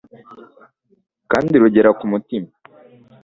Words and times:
kandi 1.31 1.59
rungera 1.61 1.89
ku 1.99 2.05
mutima. 2.11 2.49